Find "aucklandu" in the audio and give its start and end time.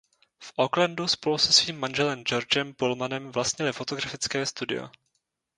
0.57-1.07